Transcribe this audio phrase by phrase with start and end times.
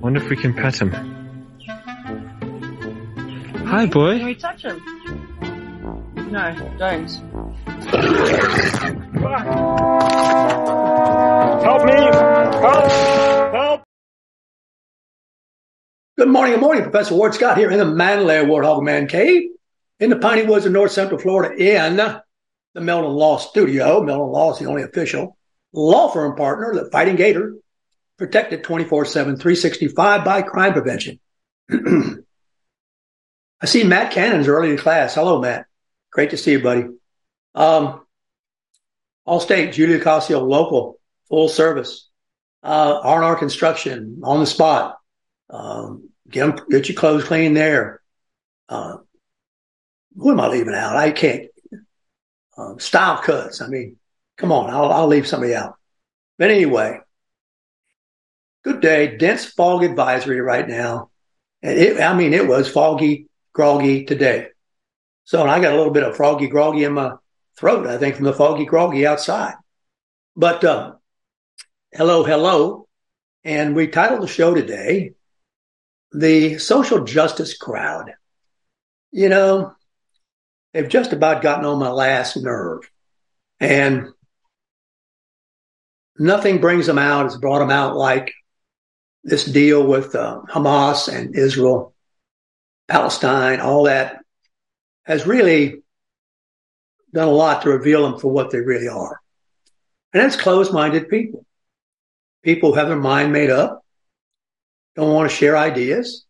[0.00, 0.90] Wonder if we can pet him.
[3.66, 4.16] Hi, boy.
[4.16, 4.80] Can we touch him?
[6.32, 7.10] No, don't.
[11.62, 11.92] Help me!
[11.92, 12.90] Help!
[13.52, 13.82] Help!
[16.16, 16.82] Good morning, good morning.
[16.82, 19.50] Professor Ward Scott here in the Manly Warthog Man Cave
[19.98, 22.22] in the Piney Woods of North Central Florida in the
[22.80, 24.02] Meldon Law Studio.
[24.02, 25.36] Meldon Law is the only official
[25.74, 27.54] law firm partner that Fighting Gator
[28.20, 31.18] protected 24 7, 365 by crime prevention.
[31.70, 32.18] I
[33.64, 35.14] see Matt Cannon's early in class.
[35.14, 35.64] Hello, Matt.
[36.12, 36.84] Great to see you, buddy.
[37.54, 38.04] Um,
[39.24, 42.10] all state, Julia Casio, local, full service,
[42.62, 44.98] uh, R&R construction on the spot.
[45.48, 48.02] Um, get 'em- get your clothes clean there.
[48.68, 48.98] Uh,
[50.14, 50.94] who am I leaving out?
[50.94, 51.46] I can't.
[52.58, 53.62] Um, style cuts.
[53.62, 53.96] I mean,
[54.36, 54.68] come on.
[54.68, 55.76] I'll, I'll leave somebody out.
[56.36, 57.00] But anyway,
[58.64, 59.16] good day.
[59.16, 61.10] Dense fog advisory right now.
[61.62, 64.48] And it, I mean, it was foggy, groggy today.
[65.24, 67.12] So I got a little bit of froggy, groggy in my
[67.56, 69.54] throat, I think, from the foggy, groggy outside.
[70.36, 70.98] But um,
[71.92, 72.88] hello, hello.
[73.44, 75.12] And we titled the show today,
[76.12, 78.12] the social justice crowd.
[79.12, 79.74] You know,
[80.72, 82.90] they've just about gotten on my last nerve.
[83.60, 84.08] And
[86.18, 88.32] nothing brings them out, has brought them out like
[89.24, 91.94] this deal with uh, Hamas and Israel,
[92.88, 94.24] Palestine, all that
[95.04, 95.82] has really
[97.12, 99.20] done a lot to reveal them for what they really are.
[100.12, 101.44] And that's closed minded people.
[102.42, 103.84] People who have their mind made up,
[104.96, 106.24] don't want to share ideas,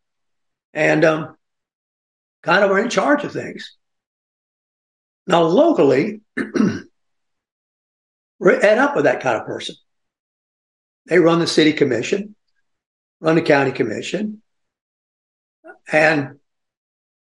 [0.75, 1.36] and um,
[2.42, 3.76] kind of are in charge of things.
[5.26, 6.20] Now, locally,
[8.38, 9.76] we're add up with that kind of person.
[11.06, 12.34] They run the city commission,
[13.20, 14.42] run the county commission,
[15.92, 16.38] and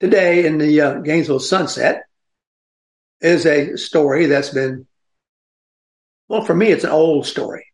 [0.00, 2.02] today in the uh, Gainesville Sunset
[3.20, 4.86] is a story that's been,
[6.28, 7.66] well, for me, it's an old story.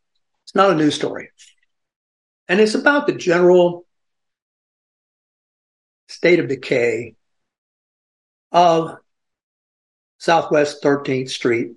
[0.45, 1.31] It's not a new story.
[2.49, 3.87] And it's about the general
[6.09, 7.15] state of decay
[8.53, 8.97] of
[10.19, 11.73] Southwest 13th Street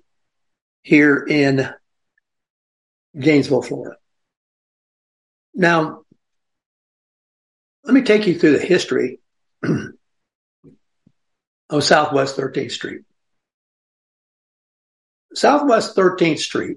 [0.82, 1.68] here in
[3.18, 3.96] Gainesville, Florida.
[5.54, 6.02] Now,
[7.88, 9.18] let me take you through the history
[11.70, 13.00] of Southwest 13th Street.
[15.34, 16.76] Southwest 13th Street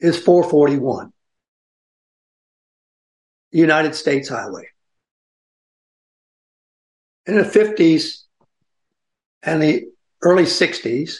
[0.00, 1.12] is 441,
[3.52, 4.66] United States Highway.
[7.26, 8.22] In the 50s
[9.44, 9.84] and the
[10.20, 11.18] early 60s,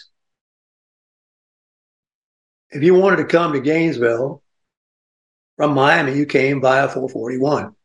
[2.73, 4.43] if you wanted to come to Gainesville
[5.57, 7.77] from Miami, you came via 441.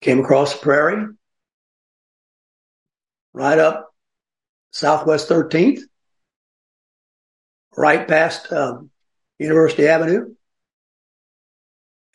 [0.00, 1.06] Came across the prairie,
[3.32, 3.94] right up
[4.72, 5.80] Southwest 13th,
[7.76, 8.90] right past um,
[9.38, 10.34] University Avenue,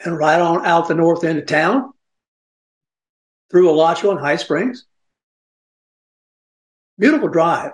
[0.04, 1.92] and right on out the north end of town
[3.50, 4.86] through Alachua and High Springs.
[6.98, 7.72] Beautiful drive.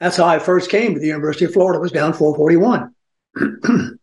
[0.00, 2.94] That's how I first came to the University of Florida, was down 441.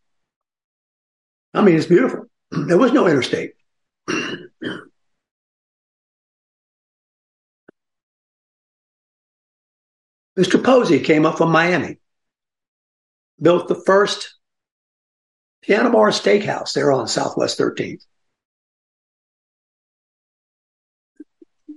[1.54, 2.26] I mean, it's beautiful.
[2.52, 3.54] There was no interstate.
[10.38, 10.62] Mr.
[10.62, 11.98] Posey came up from Miami,
[13.42, 14.36] built the first
[15.62, 18.04] piano bar steakhouse there on Southwest 13th.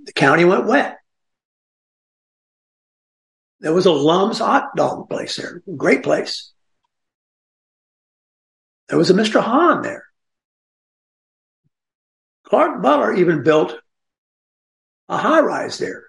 [0.05, 0.97] The county went wet.
[3.61, 6.51] There was a Lum's hot dog place there, great place.
[8.87, 9.41] There was a Mr.
[9.41, 10.05] Hahn there.
[12.43, 13.75] Clark Butler even built
[15.07, 16.08] a high rise there,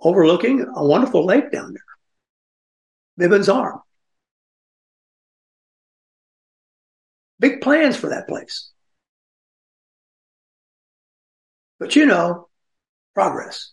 [0.00, 3.80] overlooking a wonderful lake down there, Bivens Arm.
[7.40, 8.70] Big plans for that place.
[11.78, 12.48] But you know,
[13.14, 13.72] progress.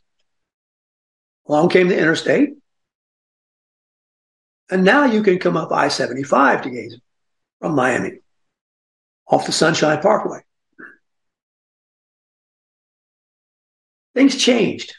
[1.48, 2.52] Along came the interstate.
[4.70, 7.02] And now you can come up I 75 to Gainesville.
[7.60, 8.20] from Miami
[9.28, 10.40] off the Sunshine Parkway.
[14.14, 14.96] Things changed.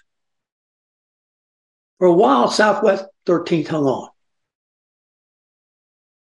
[1.99, 4.11] For a while, Southwest 13th hung on.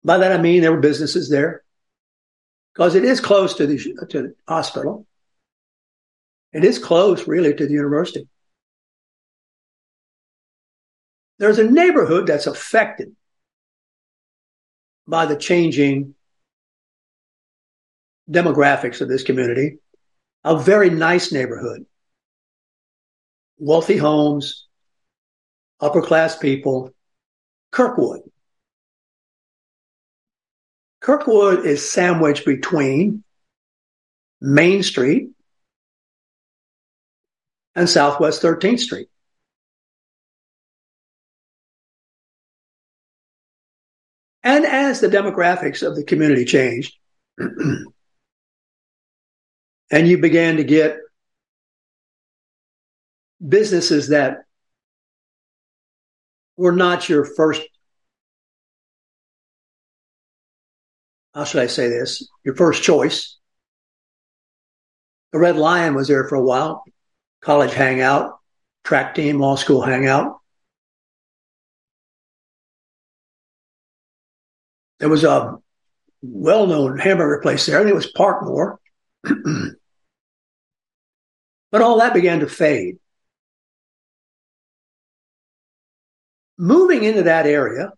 [0.04, 1.64] By that I mean there were businesses there
[2.74, 3.78] because it is close to the,
[4.10, 5.06] to the hospital.
[6.54, 8.28] It is close, really, to the university.
[11.38, 13.16] There's a neighborhood that's affected
[15.08, 16.16] by the changing
[18.30, 19.78] demographics of this community.
[20.44, 21.86] A very nice neighborhood,
[23.58, 24.68] wealthy homes,
[25.82, 26.94] upper class people,
[27.72, 28.22] Kirkwood.
[31.02, 33.24] Kirkwood is sandwiched between
[34.40, 35.32] Main Street
[37.76, 39.08] and Southwest 13th Street.
[44.44, 46.96] And as the demographics of the community changed,
[47.38, 47.88] and
[49.92, 50.98] you began to get
[53.48, 54.46] businesses that
[56.62, 57.62] were not your first,
[61.34, 63.38] how should I say this, your first choice.
[65.34, 66.84] The Red Lion was there for a while,
[67.42, 68.38] college hangout,
[68.84, 70.38] track team, law school hangout.
[75.00, 75.58] There was a
[76.22, 78.78] well-known hamburger place there, and it was Parkmore.
[79.24, 79.74] but
[81.82, 83.00] all that began to fade.
[86.58, 87.92] Moving into that area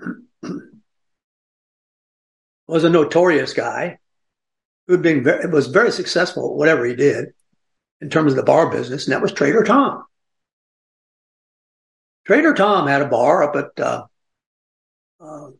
[2.66, 3.98] was a notorious guy
[4.96, 7.34] been very, was very successful at whatever he did
[8.00, 10.04] in terms of the bar business, and that was Trader Tom.
[12.26, 14.04] Trader Tom had a bar up at uh,
[15.20, 15.50] uh,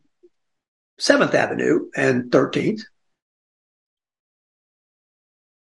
[0.99, 2.81] 7th Avenue and 13th.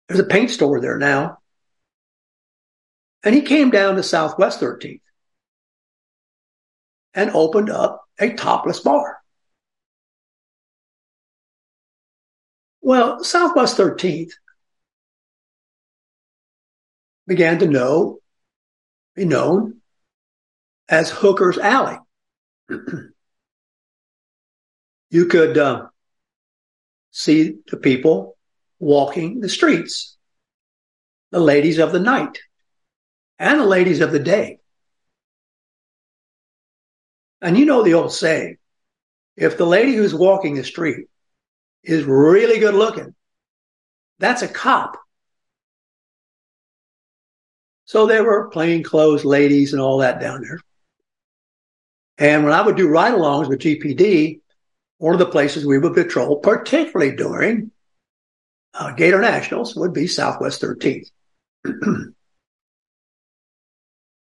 [0.09, 1.39] There's a paint store there now.
[3.25, 5.01] And he came down to Southwest 13th
[7.15, 9.19] and opened up a topless bar.
[12.81, 14.33] Well, Southwest 13th
[17.27, 18.19] began to know,
[19.15, 19.81] be known
[20.89, 21.99] as Hooker's Alley.
[25.11, 25.87] you could uh,
[27.11, 28.37] see the people
[28.79, 30.17] walking the streets,
[31.31, 32.39] the ladies of the night
[33.39, 34.59] and the ladies of the day.
[37.45, 38.57] And you know the old saying
[39.37, 41.09] if the lady who's walking the street
[41.83, 43.15] is really good looking,
[44.19, 44.97] that's a cop.
[47.85, 50.59] So there were plainclothes ladies and all that down there.
[52.17, 54.41] And when I would do ride alongs with GPD,
[54.97, 57.73] one of the places we would patrol, particularly during
[58.73, 61.11] uh, Gator Nationals, would be Southwest 13th.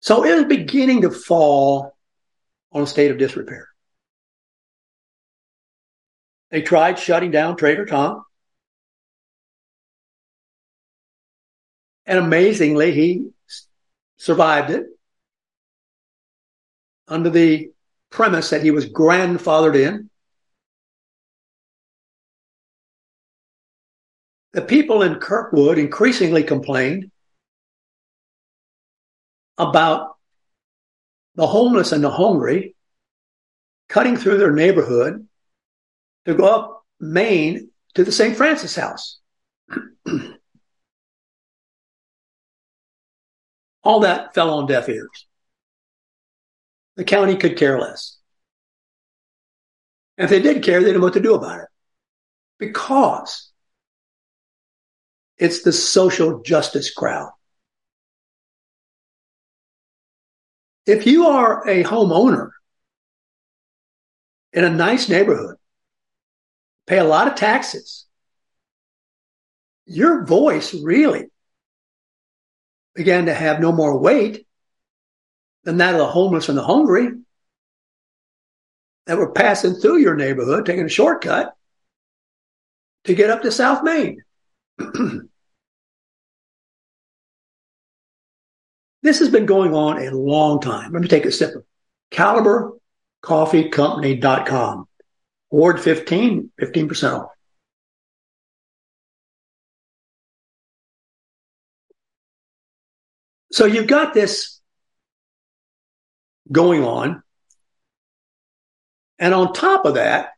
[0.00, 1.95] so it was beginning to fall
[2.76, 3.68] on a state of disrepair.
[6.50, 8.22] They tried shutting down Trader Tom.
[12.04, 13.30] And amazingly, he
[14.18, 14.84] survived it
[17.08, 17.70] under the
[18.10, 20.10] premise that he was grandfathered in.
[24.52, 27.10] The people in Kirkwood increasingly complained
[29.56, 30.15] about
[31.36, 32.74] the homeless and the hungry
[33.88, 35.28] cutting through their neighborhood
[36.24, 38.36] to go up Main to the St.
[38.36, 39.20] Francis house.
[43.84, 45.26] All that fell on deaf ears.
[46.96, 48.16] The county could care less.
[50.18, 51.68] And if they did care, they didn't know what to do about it.
[52.58, 53.52] Because
[55.36, 57.30] it's the social justice crowd.
[60.86, 62.50] If you are a homeowner
[64.52, 65.56] in a nice neighborhood,
[66.86, 68.06] pay a lot of taxes,
[69.84, 71.26] your voice really
[72.94, 74.46] began to have no more weight
[75.64, 77.10] than that of the homeless and the hungry
[79.06, 81.54] that were passing through your neighborhood, taking a shortcut
[83.04, 84.22] to get up to South Main.
[89.06, 90.92] This has been going on a long time.
[90.92, 91.62] Let me take a sip of
[92.10, 94.88] calibercoffeecompany.com.
[95.52, 97.30] Ward 15, 15% off.
[103.52, 104.60] So you've got this
[106.50, 107.22] going on.
[109.20, 110.30] And on top of that,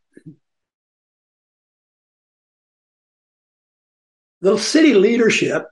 [4.43, 5.65] the city leadership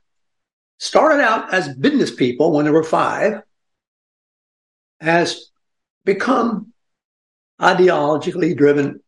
[0.79, 3.43] started out as business people when there were five,
[5.01, 5.51] has
[6.05, 6.73] become
[7.61, 9.01] ideologically driven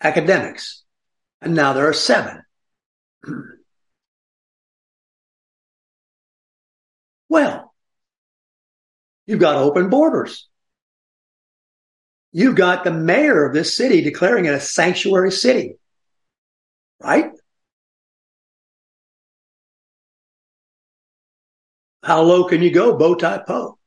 [0.00, 0.84] academics.
[1.40, 2.42] And now there are seven.
[7.28, 7.72] well,
[9.26, 10.48] you've got open borders.
[12.32, 15.76] You've got the mayor of this city declaring it a sanctuary city,
[17.00, 17.30] right?
[22.08, 23.78] How low can you go, bow tie po?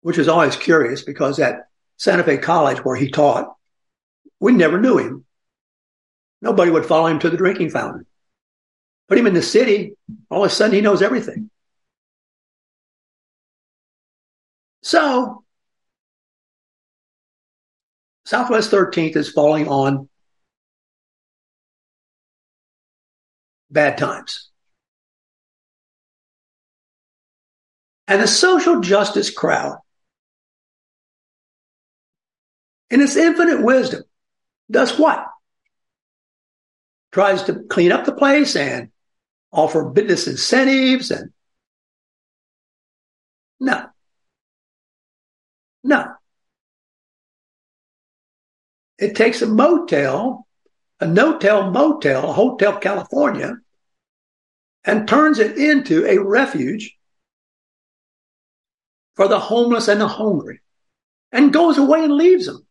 [0.00, 3.54] Which is always curious because at Santa Fe College, where he taught,
[4.40, 5.24] we never knew him.
[6.42, 8.04] Nobody would follow him to the drinking fountain.
[9.08, 9.94] Put him in the city,
[10.28, 11.50] all of a sudden he knows everything.
[14.82, 15.44] So,
[18.24, 20.08] Southwest 13th is falling on
[23.70, 24.49] bad times.
[28.10, 29.78] And the social justice crowd,
[32.90, 34.02] in its infinite wisdom,
[34.68, 35.24] does what?
[37.12, 38.90] Tries to clean up the place and
[39.52, 41.30] offer business incentives and
[43.60, 43.86] no.
[45.84, 46.14] No.
[48.98, 50.48] It takes a motel,
[50.98, 53.58] a no-tell motel, a Hotel California,
[54.84, 56.96] and turns it into a refuge
[59.20, 60.62] for the homeless and the hungry
[61.30, 62.66] and goes away and leaves them.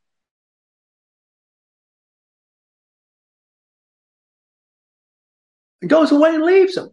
[5.79, 6.89] And goes away and leaves them.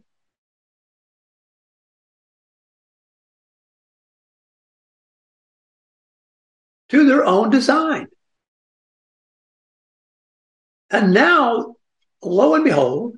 [6.91, 8.09] To their own design.
[10.91, 11.77] And now,
[12.23, 13.17] lo and behold,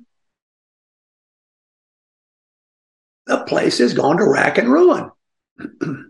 [3.25, 5.11] the place has gone to rack and ruin.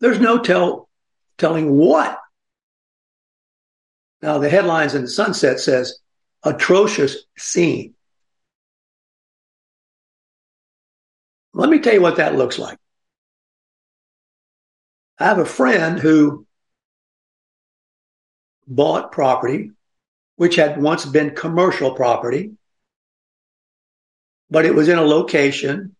[0.00, 0.88] There's no tell
[1.38, 2.18] telling what.
[4.22, 5.98] Now the headlines in the sunset says
[6.42, 7.94] atrocious scene.
[11.52, 12.78] Let me tell you what that looks like.
[15.18, 16.46] I have a friend who
[18.66, 19.70] bought property
[20.36, 22.52] which had once been commercial property,
[24.50, 25.96] but it was in a location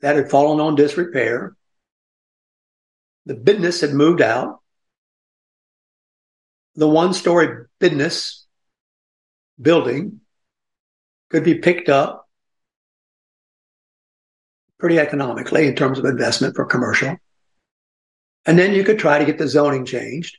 [0.00, 1.56] that had fallen on disrepair.
[3.26, 4.60] The business had moved out.
[6.74, 8.46] The one story business
[9.60, 10.20] building
[11.30, 12.28] could be picked up
[14.78, 17.16] pretty economically in terms of investment for commercial.
[18.44, 20.38] And then you could try to get the zoning changed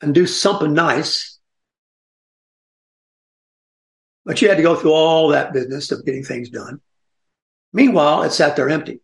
[0.00, 1.38] and do something nice.
[4.24, 6.80] But you had to go through all that business of getting things done.
[7.72, 9.00] Meanwhile, it sat there empty.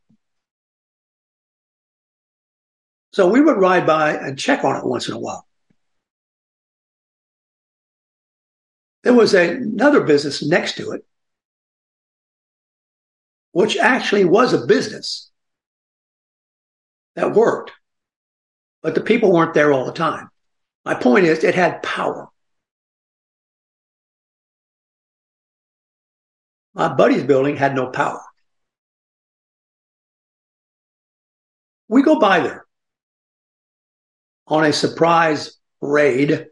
[3.13, 5.47] So we would ride by and check on it once in a while.
[9.03, 11.05] There was a, another business next to it,
[13.51, 15.31] which actually was a business
[17.15, 17.73] that worked,
[18.81, 20.31] but the people weren't there all the time.
[20.85, 22.29] My point is, it had power.
[26.75, 28.23] My buddy's building had no power.
[31.89, 32.62] We go by there
[34.47, 36.47] on a surprise raid.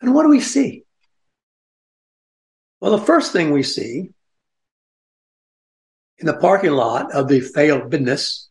[0.00, 0.84] And what do we see?
[2.80, 4.10] Well, the first thing we see
[6.18, 8.48] in the parking lot of the failed business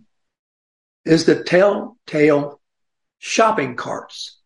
[1.05, 2.59] is the telltale
[3.17, 4.37] shopping carts.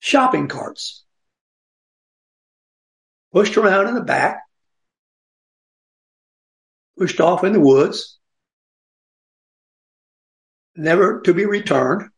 [0.00, 1.04] Shopping carts.
[3.32, 4.40] Pushed around in the back,
[6.98, 8.17] pushed off in the woods,
[10.78, 12.08] never to be returned.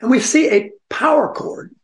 [0.00, 1.74] And we see a power cord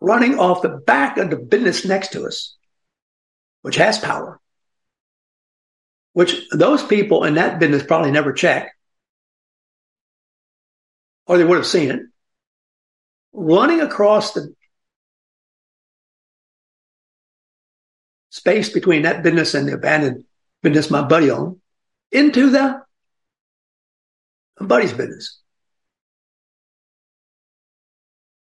[0.00, 2.56] running off the back of the business next to us,
[3.62, 4.40] which has power,
[6.12, 8.70] which those people in that business probably never check,
[11.26, 12.00] or they would have seen it,
[13.32, 14.54] running across the
[18.30, 20.24] space between that business and the abandoned
[20.62, 21.56] business my buddy owned
[22.12, 22.82] into the
[24.60, 25.38] buddy's business.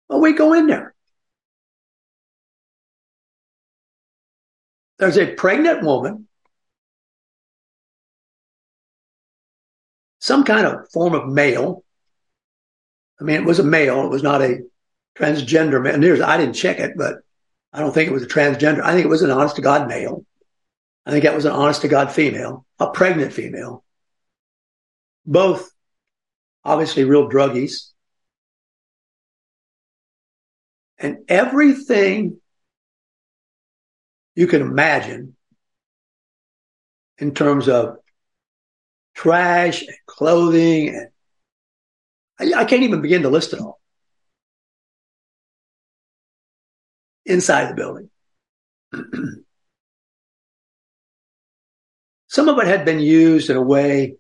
[0.09, 0.93] Well, we go in there.
[5.03, 6.29] there's a pregnant woman,
[10.21, 11.83] some kind of form of male.
[13.21, 14.07] I mean, it was a male.
[14.07, 14.61] It was not a
[15.19, 16.05] transgender man.
[16.23, 17.17] I didn't check it, but
[17.73, 18.83] I don't think it was a transgender.
[18.83, 20.25] I think it was an honest to God male.
[21.07, 23.85] I think that was an honest to God female, a pregnant female.
[25.25, 25.71] Both
[26.65, 27.91] obviously real druggies.
[30.99, 32.41] And everything
[34.35, 35.37] you can imagine
[37.19, 37.97] in terms of
[39.15, 41.09] trash and clothing and
[42.39, 43.81] I, I can't even begin to list it all.
[47.25, 48.11] Inside the building.
[52.29, 54.17] Some of it had been used in a way,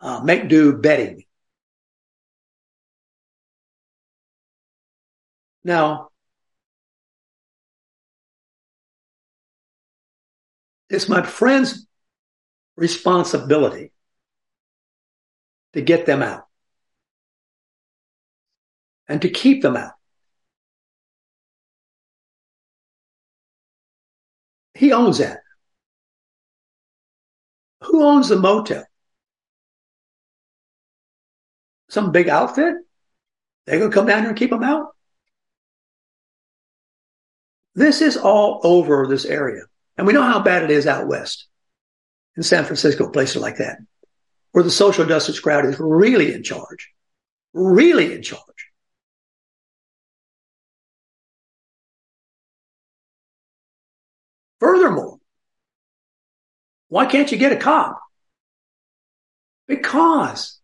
[0.00, 1.24] uh, make do bedding.
[5.64, 6.08] Now,
[10.88, 11.86] it's my friend's
[12.76, 13.92] responsibility
[15.72, 16.46] to get them out
[19.08, 19.92] and to keep them out.
[24.74, 25.40] He owns that.
[27.82, 28.84] Who owns the motel?
[31.88, 32.74] Some big outfit?
[33.66, 34.94] They're going to come down here and keep them out?
[37.74, 39.62] This is all over this area.
[39.96, 41.46] And we know how bad it is out west
[42.36, 43.78] in San Francisco, places like that,
[44.52, 46.90] where the social justice crowd is really in charge,
[47.52, 48.40] really in charge.
[54.82, 55.18] Furthermore,
[56.88, 58.00] why can't you get a cop?
[59.68, 60.58] Because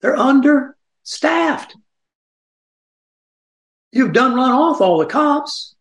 [0.00, 1.74] they're understaffed.
[3.90, 5.74] You've done run off all the cops.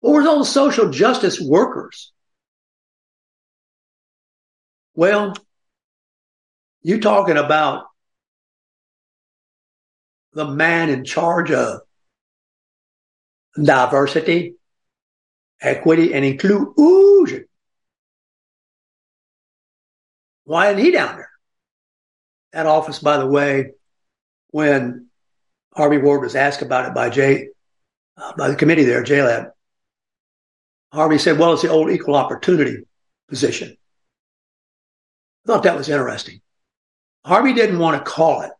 [0.00, 2.10] Where's all the social justice workers?
[4.94, 5.34] Well,
[6.82, 7.84] you're talking about
[10.32, 11.82] the man in charge of
[13.62, 14.54] diversity,
[15.60, 17.46] equity, and inclusion.
[20.44, 21.30] Why isn't he down there?
[22.52, 23.72] That office, by the way,
[24.50, 25.08] when
[25.74, 27.48] Harvey Ward was asked about it by Jay,
[28.16, 29.50] uh, by the committee there, JLAB,
[30.92, 32.78] Harvey said, well, it's the old equal opportunity
[33.28, 33.76] position.
[35.44, 36.40] I thought that was interesting.
[37.24, 38.52] Harvey didn't want to call it,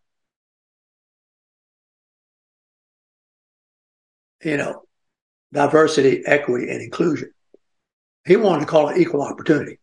[4.43, 4.86] you know,
[5.53, 7.31] diversity, equity, and inclusion.
[8.27, 9.79] He wanted to call it equal opportunity.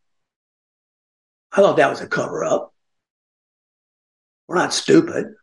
[1.51, 2.73] I thought that was a cover up.
[4.47, 5.33] We're not stupid.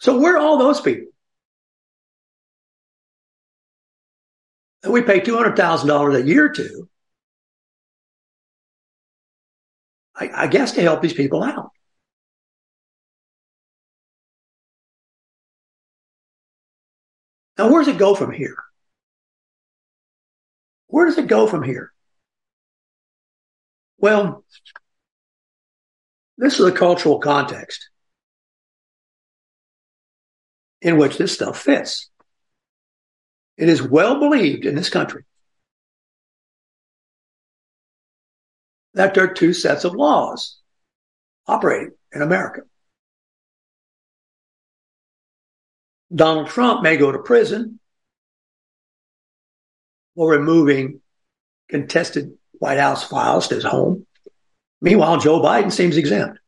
[0.00, 1.12] So where are all those people?
[4.82, 6.88] that we pay $200,000 a year to,
[10.16, 11.70] I, I guess to help these people out.
[17.62, 18.56] Now, where does it go from here?
[20.88, 21.92] Where does it go from here?
[23.98, 24.44] Well,
[26.36, 27.88] this is a cultural context
[30.80, 32.10] in which this stuff fits.
[33.56, 35.22] It is well believed in this country
[38.94, 40.58] that there are two sets of laws
[41.46, 42.62] operating in America.
[46.14, 47.78] Donald Trump may go to prison
[50.14, 51.00] for removing
[51.68, 54.06] contested White House files to his home.
[54.80, 56.38] Meanwhile, Joe Biden seems exempt.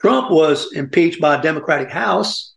[0.00, 2.54] Trump was impeached by a Democratic House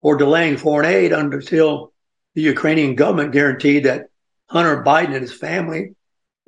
[0.00, 1.92] for delaying foreign aid until
[2.34, 4.06] the Ukrainian government guaranteed that
[4.46, 5.94] Hunter Biden and his family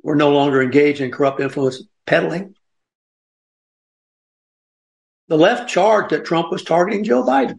[0.01, 2.55] were no longer engaged in corrupt influence peddling.
[5.31, 7.57] The left charged that Trump was targeting Joe Biden.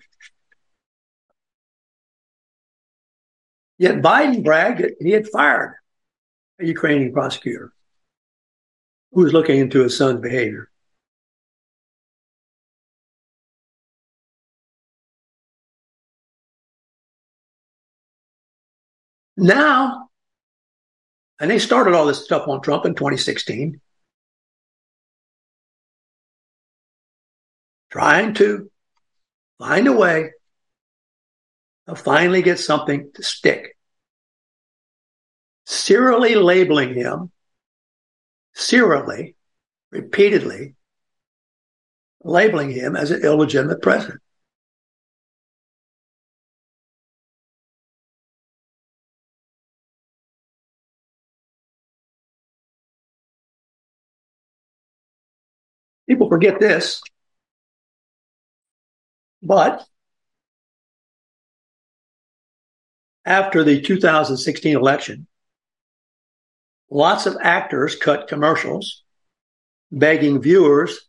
[3.79, 5.77] Yet Biden bragged that he had fired
[6.61, 7.73] a Ukrainian prosecutor
[9.13, 10.69] who was looking into his son's behavior.
[19.39, 20.11] Now,
[21.41, 23.81] and they started all this stuff on Trump in 2016,
[27.93, 28.71] trying to
[29.59, 30.31] find a way
[31.87, 33.77] to finally get something to stick.
[35.67, 37.31] Serially labeling him,
[38.55, 39.37] serially,
[39.91, 40.75] repeatedly,
[42.25, 44.21] labeling him as an illegitimate president.
[56.09, 57.01] People forget this,
[59.43, 59.85] but
[63.25, 65.27] after the 2016 election,
[66.91, 69.03] lots of actors cut commercials
[69.91, 71.09] begging viewers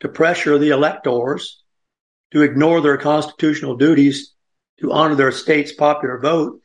[0.00, 1.62] to pressure the electors
[2.32, 4.34] to ignore their constitutional duties
[4.80, 6.60] to honor their state's popular vote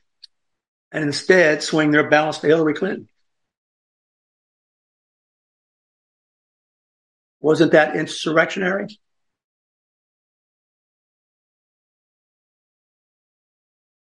[0.91, 3.09] and instead swing their balance to Hillary Clinton.
[7.41, 8.87] Wasn't that insurrectionary?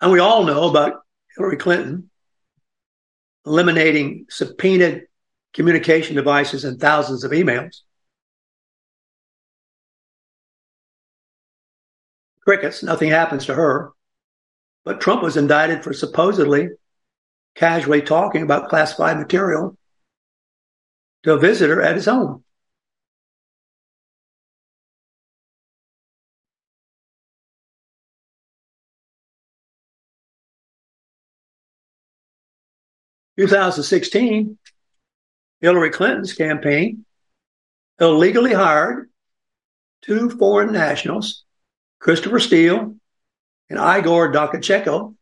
[0.02, 1.02] And we all know about
[1.36, 2.10] Hillary Clinton
[3.46, 5.04] eliminating subpoenaed
[5.54, 7.82] communication devices and thousands of emails.
[12.44, 13.92] Crickets, nothing happens to her.
[14.84, 16.70] But Trump was indicted for supposedly
[17.56, 19.78] casually talking about classified material
[21.24, 22.44] to a visitor at his home.
[33.42, 34.56] 2016,
[35.62, 37.06] Hillary Clinton's campaign
[38.00, 39.10] illegally hired
[40.04, 41.44] two foreign nationals,
[42.00, 42.96] Christopher Steele
[43.68, 45.16] and Igor Dakovchenko,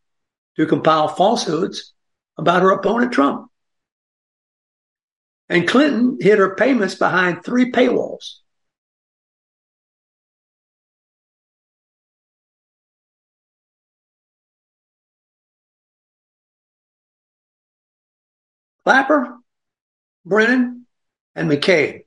[0.56, 1.94] to compile falsehoods
[2.36, 3.50] about her opponent Trump.
[5.48, 8.34] And Clinton hid her payments behind three paywalls.
[18.90, 19.38] Clapper,
[20.26, 20.84] Brennan,
[21.36, 22.06] and McCabe.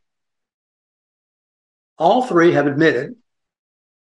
[1.98, 3.16] All three have admitted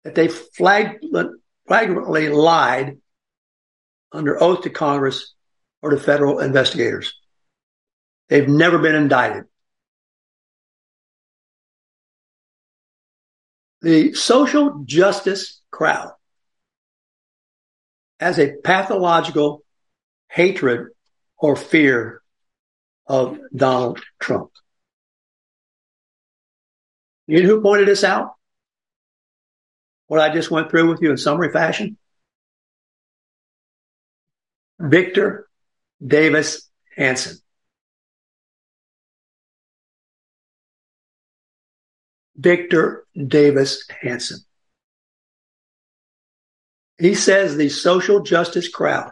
[0.06, 2.98] that they flagrantly lied
[4.14, 5.34] under oath to Congress
[5.82, 7.14] or to federal investigators.
[8.30, 9.44] They've never been indicted.
[13.82, 16.14] The social justice crowd
[18.22, 19.66] has a pathological
[20.30, 20.92] hatred
[21.38, 22.21] or fear
[23.12, 24.52] of Donald Trump.
[27.28, 28.36] You know who pointed this out?
[30.08, 31.98] What I just went through with you in summary fashion?
[34.80, 35.50] Victor
[36.06, 37.36] Davis Hanson.
[42.38, 44.40] Victor Davis Hanson.
[46.98, 49.12] He says the social justice crowd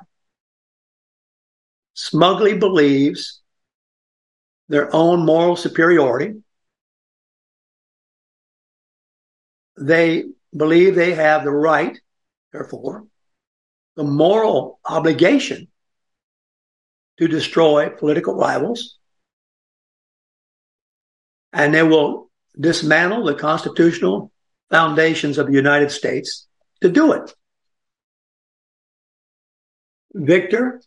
[1.95, 3.41] smugly believes
[4.69, 6.41] their own moral superiority.
[9.77, 11.99] They believe they have the right,
[12.53, 13.05] therefore,
[13.95, 15.67] the moral obligation
[17.17, 18.97] to destroy political rivals.
[21.51, 24.31] And they will dismantle the constitutional
[24.69, 26.47] foundations of the United States
[26.81, 27.33] to do it.
[30.13, 30.81] Victor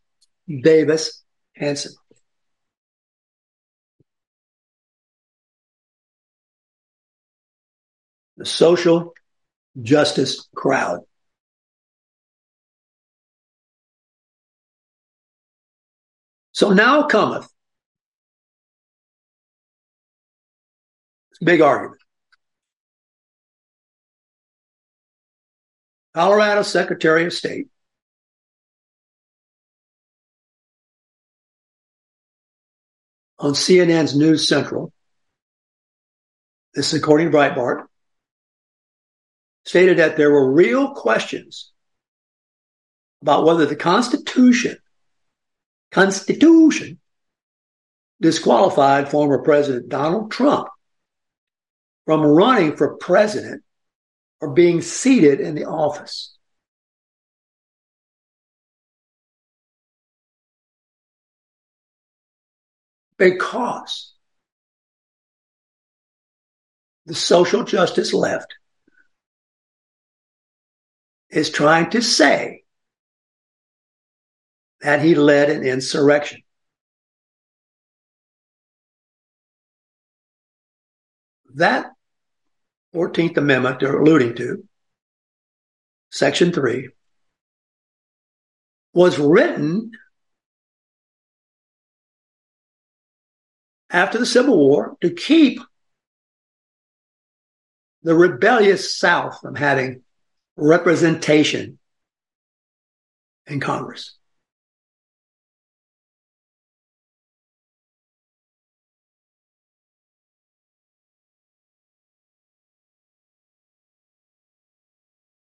[0.48, 1.22] Davis
[1.54, 1.92] Hanson.
[8.42, 9.14] The social
[9.80, 11.02] justice crowd.
[16.50, 17.48] So now cometh
[21.40, 22.00] big argument.
[26.14, 27.68] Colorado Secretary of State
[33.38, 34.92] on CNN's News Central.
[36.74, 37.86] This is according to Breitbart
[39.64, 41.70] stated that there were real questions
[43.22, 44.76] about whether the Constitution,
[45.90, 46.98] Constitution,
[48.20, 50.68] disqualified former President Donald Trump
[52.06, 53.62] from running for president
[54.40, 56.36] or being seated in the office.
[63.16, 64.14] Because
[67.06, 68.54] the social justice left
[71.32, 72.62] is trying to say
[74.82, 76.42] that he led an insurrection.
[81.54, 81.92] That
[82.94, 84.64] 14th Amendment they're alluding to,
[86.10, 86.90] Section 3,
[88.92, 89.92] was written
[93.88, 95.60] after the Civil War to keep
[98.02, 100.02] the rebellious South from having
[100.56, 101.78] representation
[103.46, 104.16] in Congress.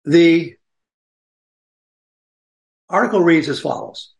[0.04, 0.56] The
[2.88, 4.14] article reads as follows.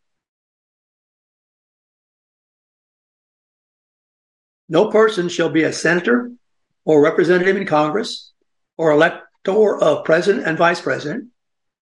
[4.69, 6.31] No person shall be a senator
[6.85, 8.33] or representative in Congress
[8.77, 8.91] or
[9.49, 11.31] elector of president and vice president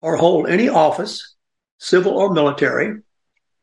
[0.01, 1.35] or hold any office,
[1.79, 3.01] civil or military,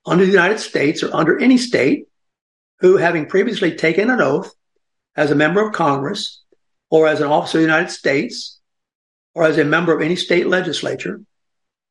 [0.06, 2.08] under the United States or under any state
[2.80, 4.54] who, having previously taken an oath
[5.16, 6.44] as a member of Congress
[6.90, 8.60] or as an officer of the United States
[9.34, 11.22] or as a member of any state legislature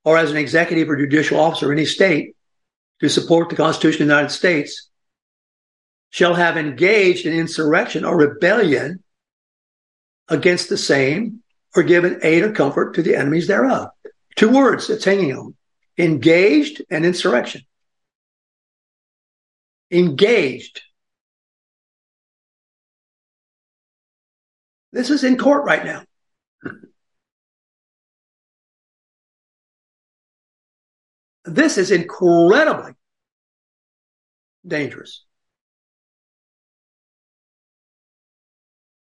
[0.04, 2.36] or as an executive or judicial officer of any state
[3.00, 4.88] to support the Constitution of the United States
[6.10, 9.02] shall have engaged in insurrection or rebellion
[10.28, 11.42] against the same
[11.76, 13.88] or given aid or comfort to the enemies thereof.
[14.36, 15.54] Two words it's hanging on
[15.98, 17.62] engaged and insurrection.
[19.90, 20.82] Engaged.
[24.92, 26.02] This is in court right now.
[31.44, 32.94] This is incredibly
[34.66, 35.24] dangerous.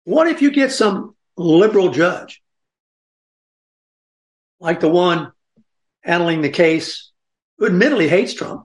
[0.05, 2.43] What if you get some liberal judge,
[4.65, 5.31] like the one
[6.01, 7.11] handling the case,
[7.59, 8.65] who admittedly hates Trump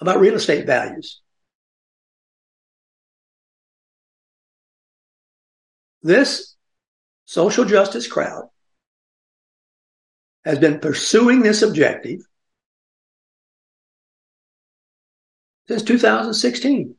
[0.00, 1.20] about real estate values?
[6.02, 6.56] This
[7.26, 8.48] social justice crowd
[10.46, 12.20] has been pursuing this objective
[15.68, 16.96] since 2016.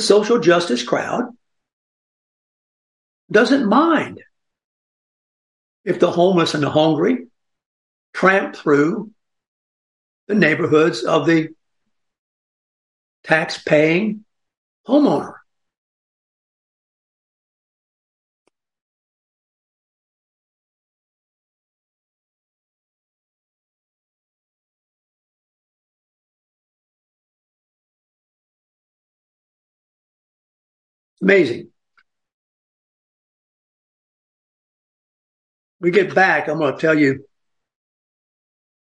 [0.00, 1.24] The social justice crowd
[3.30, 4.22] doesn't mind
[5.84, 7.26] if the homeless and the hungry
[8.14, 9.10] tramp through
[10.26, 11.50] the neighborhoods of the
[13.24, 14.24] tax paying
[14.88, 15.34] homeowner.
[31.22, 31.68] Amazing.
[35.80, 37.24] We get back, I'm going to tell you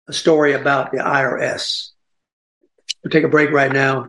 [0.06, 1.90] a story about the IRS.
[3.02, 4.08] We'll take a break right now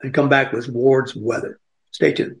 [0.00, 1.58] and come back with Ward's weather.
[1.90, 2.40] Stay tuned.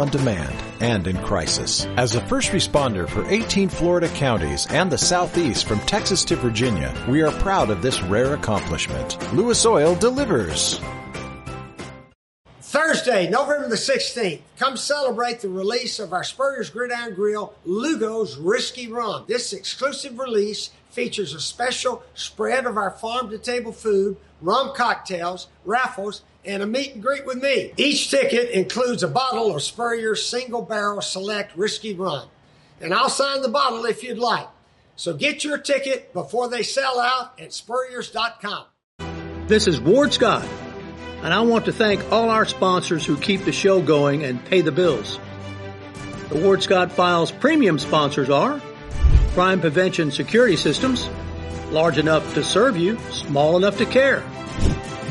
[0.09, 1.85] demand and in crisis.
[1.97, 6.93] As a first responder for 18 Florida counties and the Southeast from Texas to Virginia,
[7.07, 9.17] we are proud of this rare accomplishment.
[9.33, 10.79] Lewis Oil delivers.
[12.71, 18.89] Thursday, November the 16th, come celebrate the release of our Spurrier's Gridiron Grill Lugo's Risky
[18.89, 19.25] Rum.
[19.27, 25.47] This exclusive release features a special spread of our farm to table food, rum cocktails,
[25.65, 27.73] raffles, and a meet and greet with me.
[27.77, 32.27] Each ticket includes a bottle of Spurrier's Single Barrel Select Risky Rum,
[32.79, 34.47] And I'll sign the bottle if you'd like.
[34.95, 38.65] So get your ticket before they sell out at spurriers.com.
[39.47, 40.47] This is Ward Scott,
[41.23, 44.61] and I want to thank all our sponsors who keep the show going and pay
[44.61, 45.19] the bills.
[46.29, 48.61] The Ward Scott Files premium sponsors are
[49.33, 51.09] Crime Prevention Security Systems,
[51.71, 54.23] large enough to serve you, small enough to care.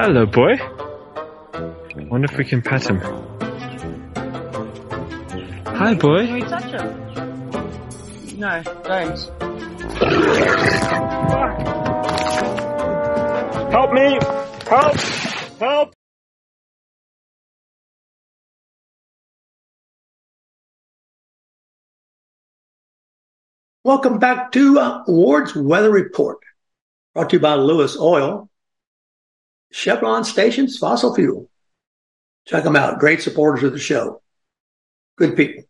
[0.00, 0.56] Hello, boy.
[1.96, 3.00] Wonder if we can pet him.
[5.66, 6.24] Hi, boy.
[6.24, 8.38] Can we touch him?
[8.38, 9.18] No, don't.
[13.72, 14.20] Help me!
[14.68, 14.96] Help!
[15.58, 15.92] Help!
[23.82, 26.38] Welcome back to uh, Ward's Weather Report,
[27.14, 28.48] brought to you by Lewis Oil,
[29.70, 31.50] Chevron Stations, Fossil Fuel.
[32.46, 32.98] Check them out.
[32.98, 34.22] Great supporters of the show.
[35.16, 35.64] Good people.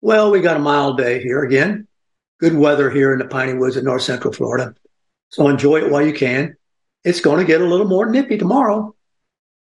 [0.00, 1.88] Well, we got a mild day here again.
[2.38, 4.74] Good weather here in the Piney Woods of North Central Florida.
[5.28, 6.56] So enjoy it while you can.
[7.04, 8.94] It's going to get a little more nippy tomorrow.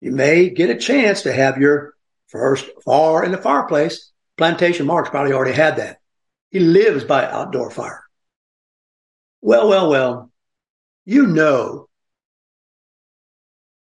[0.01, 1.93] You may get a chance to have your
[2.27, 4.11] first fire in the fireplace.
[4.37, 5.99] Plantation Mark's probably already had that.
[6.51, 8.03] He lives by outdoor fire.
[9.41, 10.31] Well, well, well,
[11.05, 11.88] you know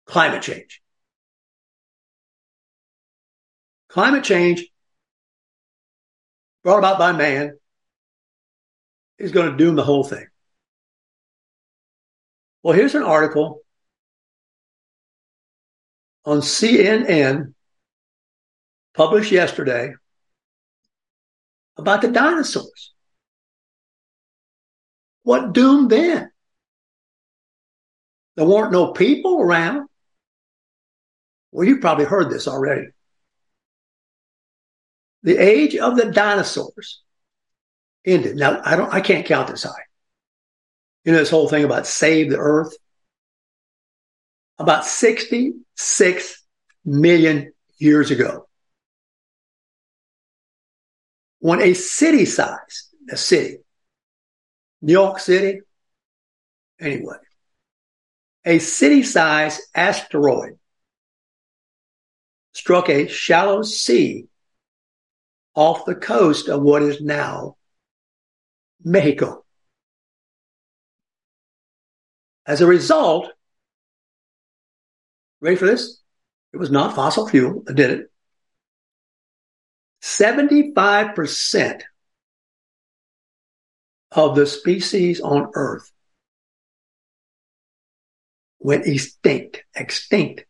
[0.06, 0.82] climate change.
[3.90, 4.66] Climate change
[6.64, 7.58] brought about by man
[9.18, 10.26] is going to doom the whole thing.
[12.64, 13.62] Well, here's an article
[16.26, 17.54] on CNN
[18.96, 19.94] published yesterday
[21.78, 22.94] about the dinosaurs.
[25.24, 26.32] What doom then?
[28.36, 29.88] There weren't no people around.
[31.56, 32.88] Well, you've probably heard this already.
[35.24, 37.02] The age of the dinosaurs
[38.04, 38.36] ended.
[38.36, 39.86] Now, I don't, I can't count this high.
[41.06, 42.76] You know, this whole thing about save the earth.
[44.60, 46.44] About 66
[46.84, 48.50] million years ago.
[51.40, 53.60] When a city size, a city,
[54.82, 55.62] New York City,
[56.82, 57.16] anyway,
[58.44, 60.58] a city size asteroid
[62.56, 64.28] struck a shallow sea
[65.54, 67.58] off the coast of what is now
[68.84, 69.44] Mexico.
[72.46, 73.30] As a result,
[75.42, 76.02] ready for this?
[76.54, 78.12] It was not fossil fuel that did it.
[80.02, 81.82] 75%
[84.12, 85.92] of the species on Earth
[88.60, 90.46] went extinct, extinct.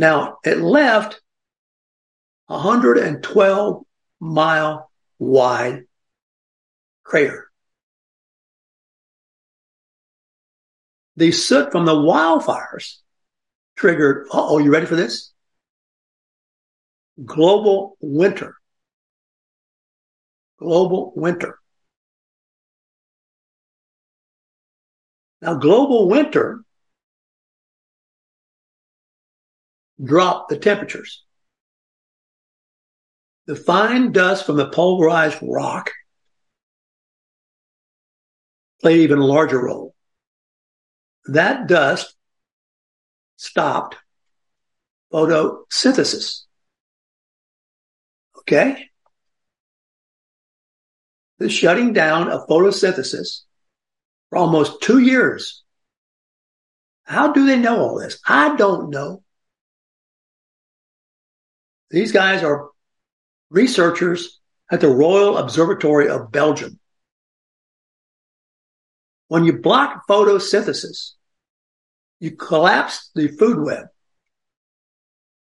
[0.00, 1.20] Now, it left
[2.48, 3.84] a 112
[4.18, 5.82] mile wide
[7.04, 7.50] crater.
[11.16, 12.96] The soot from the wildfires
[13.76, 15.34] triggered, oh, you ready for this?
[17.22, 18.54] Global winter.
[20.58, 21.58] Global winter.
[25.42, 26.64] Now, global winter
[30.02, 31.24] dropped the temperatures.
[33.46, 35.90] The fine dust from the pulverized rock
[38.80, 39.94] played even a larger role.
[41.26, 42.14] That dust
[43.36, 43.96] stopped
[45.12, 46.42] photosynthesis.
[48.38, 48.88] Okay?
[51.38, 53.40] The shutting down of photosynthesis
[54.28, 55.62] for almost two years.
[57.04, 58.20] How do they know all this?
[58.26, 59.22] I don't know.
[61.90, 62.70] These guys are
[63.50, 64.38] researchers
[64.70, 66.78] at the Royal Observatory of Belgium.
[69.28, 71.12] When you block photosynthesis,
[72.20, 73.86] you collapse the food web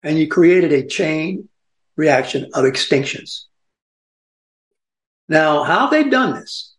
[0.03, 1.49] and you created a chain
[1.97, 3.45] reaction of extinctions.
[5.27, 6.75] Now, how have they done this?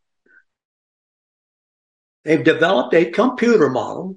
[2.24, 4.16] They've developed a computer model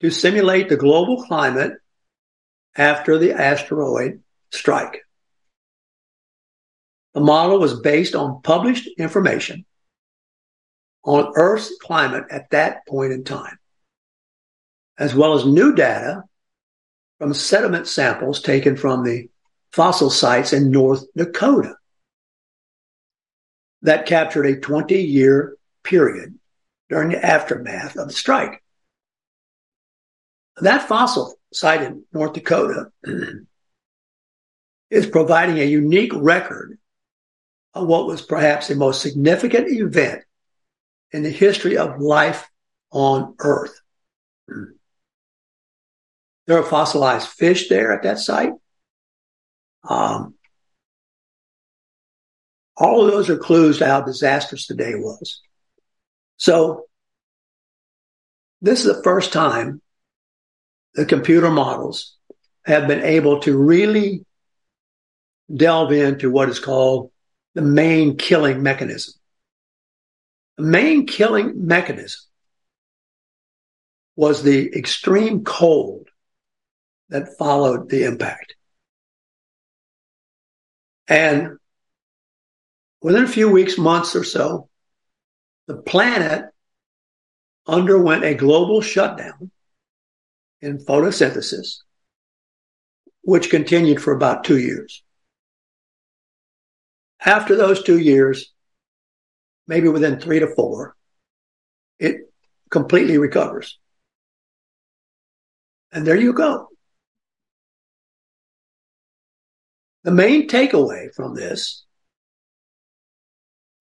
[0.00, 1.74] to simulate the global climate
[2.78, 4.22] after the asteroid
[4.52, 5.02] strike.
[7.14, 9.66] The model was based on published information
[11.02, 13.58] on Earth's climate at that point in time,
[14.96, 16.22] as well as new data
[17.18, 19.28] from sediment samples taken from the
[19.72, 21.74] fossil sites in North Dakota
[23.82, 26.38] that captured a 20 year period
[26.88, 28.62] during the aftermath of the strike.
[30.60, 32.90] That fossil site in North Dakota
[34.90, 36.78] is providing a unique record
[37.74, 40.22] of what was perhaps the most significant event
[41.12, 42.48] in the history of life
[42.90, 43.80] on Earth.
[46.46, 48.54] There are fossilized fish there at that site.
[49.86, 50.32] Um,
[52.74, 55.42] all of those are clues to how disastrous the day was.
[56.38, 56.86] So,
[58.62, 59.82] this is the first time
[60.94, 62.16] the computer models
[62.64, 64.24] have been able to really
[65.54, 67.10] delve into what is called
[67.54, 69.14] the main killing mechanism.
[70.56, 72.20] The main killing mechanism
[74.16, 76.08] was the extreme cold
[77.08, 78.54] that followed the impact.
[81.06, 81.58] And
[83.00, 84.68] within a few weeks, months or so,
[85.66, 86.46] the planet
[87.66, 89.50] underwent a global shutdown
[90.60, 91.78] in photosynthesis,
[93.22, 95.02] which continued for about two years.
[97.24, 98.52] After those two years,
[99.66, 100.96] maybe within three to four,
[101.98, 102.32] it
[102.70, 103.78] completely recovers.
[105.92, 106.68] And there you go.
[110.04, 111.84] The main takeaway from this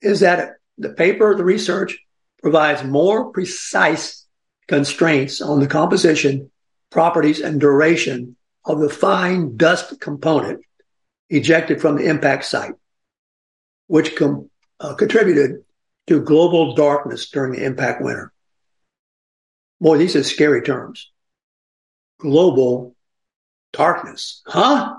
[0.02, 1.98] is that the paper, the research
[2.42, 4.26] provides more precise
[4.68, 6.52] constraints on the composition,
[6.90, 8.36] properties, and duration
[8.66, 10.62] of the fine dust component
[11.30, 12.74] ejected from the impact site,
[13.88, 15.64] which com- uh, contributed
[16.08, 18.32] to global darkness during the impact winter.
[19.80, 21.12] Boy, these are scary terms.
[22.20, 22.96] Global
[23.74, 24.42] darkness.
[24.46, 24.96] Huh?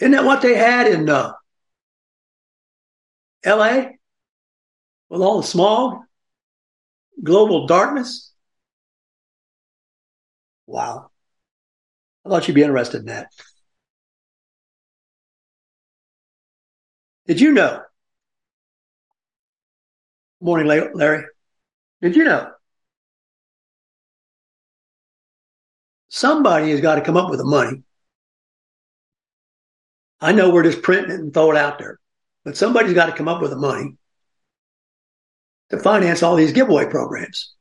[0.00, 1.32] Isn't that what they had in uh,
[3.44, 3.86] LA
[5.08, 6.00] with all the smog?
[7.22, 8.32] Global darkness?
[10.66, 11.10] Wow.
[12.24, 13.30] I thought you'd be interested in that.
[17.26, 17.82] Did you know?
[20.40, 21.24] Morning, Larry.
[22.00, 22.52] Did you know?
[26.08, 27.82] Somebody has got to come up with the money.
[30.20, 31.98] I know we're just printing it and throw it out there,
[32.44, 33.96] but somebody's got to come up with the money
[35.70, 37.55] to finance all these giveaway programs.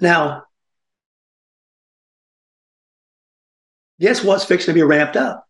[0.00, 0.44] Now,
[4.00, 5.44] guess what's fixing to be ramped up?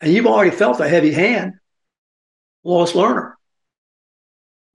[0.00, 1.54] And you've already felt a heavy hand,
[2.64, 3.34] Lois Lerner.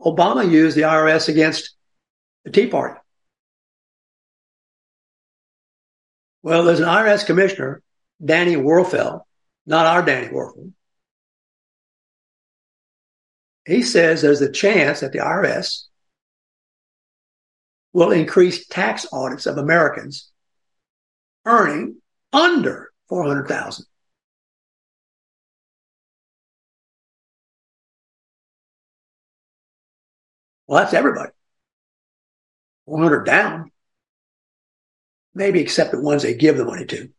[0.02, 1.76] Obama used the IRS against
[2.44, 3.00] the Tea Party.
[6.44, 7.84] Well, there's an IRS commissioner,
[8.24, 9.22] Danny Werfel,
[9.68, 10.72] not our Danny Werfel.
[13.66, 15.84] He says there's a chance that the IRS
[17.94, 20.30] will increase tax audits of Americans
[21.46, 21.98] earning
[22.32, 23.86] under 400,000.
[30.68, 31.32] Well, that's everybody.
[32.86, 33.72] 100 down.
[35.34, 37.10] Maybe except the ones they give the money to.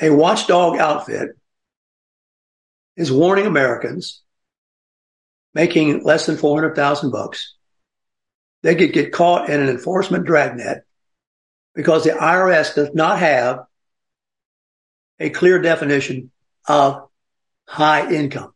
[0.00, 1.30] A watchdog outfit
[2.96, 4.22] is warning Americans
[5.54, 7.54] making less than 400,000 bucks.
[8.62, 10.84] They could get caught in an enforcement dragnet
[11.74, 13.60] because the IRS does not have
[15.18, 16.30] a clear definition
[16.66, 17.08] of
[17.66, 18.52] high income.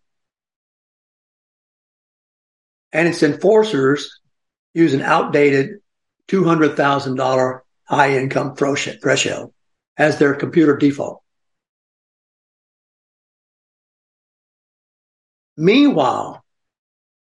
[2.93, 4.21] And its enforcers
[4.75, 5.81] use an outdated
[6.29, 9.53] $200,000 high income threshold
[9.97, 11.23] as their computer default.
[15.57, 16.45] Meanwhile,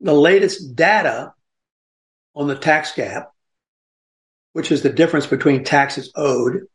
[0.02, 1.34] the latest data
[2.36, 3.32] on the tax gap,
[4.54, 6.68] which is the difference between taxes owed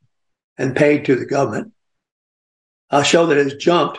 [0.56, 1.72] and paid to the government,
[2.90, 3.98] uh, show that it's jumped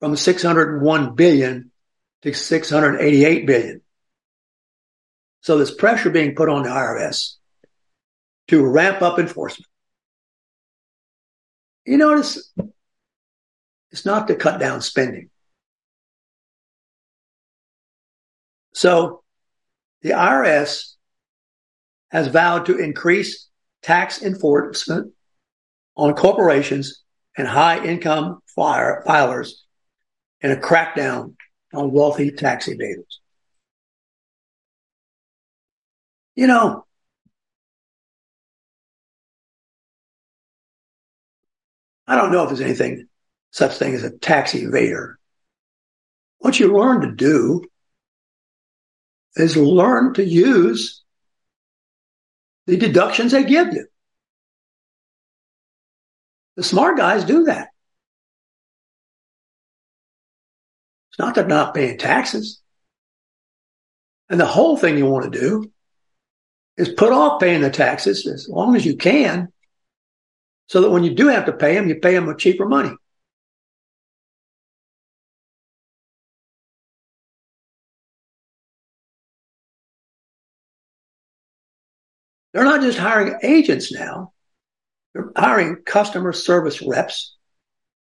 [0.00, 1.70] from 601 billion
[2.22, 3.80] to 688 billion.
[5.40, 7.34] So there's pressure being put on the IRS
[8.48, 9.68] to ramp up enforcement.
[11.84, 12.52] You notice
[13.92, 15.30] it's not to cut down spending.
[18.76, 19.22] So
[20.02, 20.96] the IRS
[22.10, 23.48] has vowed to increase
[23.80, 25.14] tax enforcement
[25.96, 27.02] on corporations
[27.38, 29.52] and high income filers
[30.42, 31.36] and a crackdown
[31.72, 33.16] on wealthy tax evaders.
[36.34, 36.84] You know,
[42.06, 43.08] I don't know if there's anything
[43.52, 45.14] such thing as a tax evader.
[46.40, 47.62] What you learn to do
[49.36, 51.04] is learn to use
[52.66, 53.86] the deductions they give you.
[56.56, 57.68] The smart guys do that.
[61.10, 62.60] It's not they're not paying taxes.
[64.28, 65.70] And the whole thing you want to do
[66.76, 69.52] is put off paying the taxes as long as you can
[70.66, 72.94] so that when you do have to pay them, you pay them with cheaper money.
[82.56, 84.32] They're not just hiring agents now.
[85.12, 87.36] They're hiring customer service reps,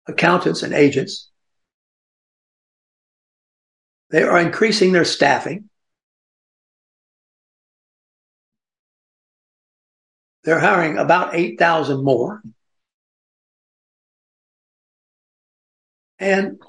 [0.07, 1.31] accountants and agents.
[4.11, 5.71] They are increasing their staffing.
[10.45, 12.43] They're hiring about 8,000 more.
[16.19, 16.61] And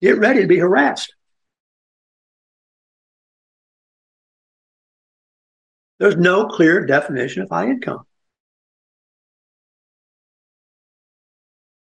[0.00, 1.12] get ready to be harassed.
[5.98, 8.04] There's no clear definition of high income.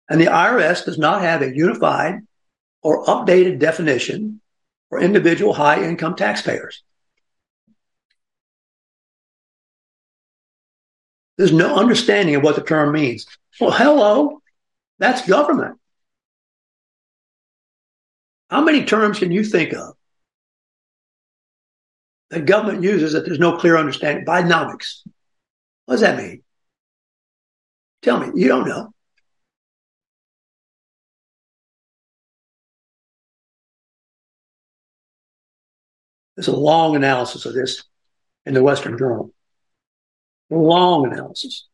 [0.10, 2.20] And the IRS does not have a unified
[2.82, 4.42] or updated definition
[4.90, 6.84] for individual high income taxpayers.
[11.38, 13.26] There's no understanding of what the term means.
[13.60, 14.42] Well, hello,
[15.00, 15.80] that's government.
[18.52, 19.96] How many terms can you think of
[22.34, 24.26] the government uses that there's no clear understanding.
[24.26, 25.02] Bidenomics.
[25.86, 26.44] What does that mean?
[28.02, 28.32] Tell me.
[28.40, 28.94] You don't know.
[36.36, 37.84] There's a long analysis of this
[38.46, 39.32] in the Western Journal.
[40.50, 41.68] Long analysis.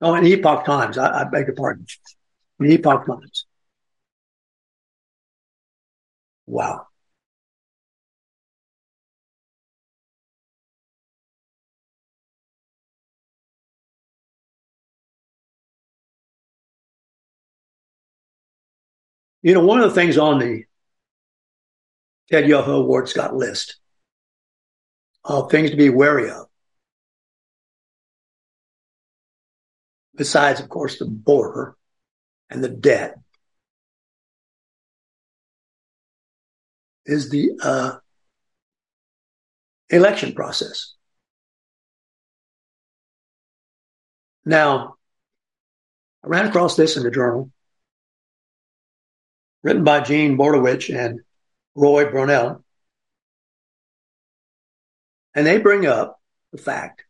[0.00, 0.96] Oh, in Epoch Times.
[0.96, 1.86] I, I beg your pardon.
[2.60, 3.06] Epoch
[6.46, 6.86] Wow.
[19.42, 20.64] You know, one of the things on the
[22.30, 23.78] Ted Yoho Ward Scott list
[25.24, 26.46] of things to be wary of,
[30.14, 31.77] besides, of course, the border,
[32.50, 33.16] and the debt
[37.04, 37.98] is the uh,
[39.90, 40.94] election process.
[44.44, 44.96] Now,
[46.24, 47.50] I ran across this in the journal,
[49.62, 51.20] written by Jean Bordewich and
[51.74, 52.64] Roy Brownell.
[55.34, 56.20] And they bring up
[56.52, 57.04] the fact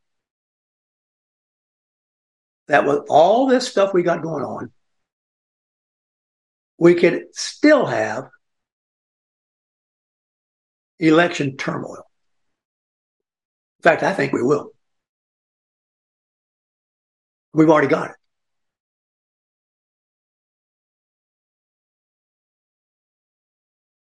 [2.67, 4.73] that with all this stuff we got going on,
[6.79, 8.29] we could still have
[10.99, 12.05] election turmoil.
[13.81, 14.73] In fact, I think we will.
[17.53, 18.17] We've already got it.